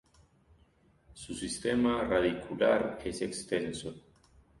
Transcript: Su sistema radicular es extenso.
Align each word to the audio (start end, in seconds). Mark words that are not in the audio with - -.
Su 1.13 1.35
sistema 1.35 2.01
radicular 2.03 2.97
es 3.05 3.21
extenso. 3.21 3.93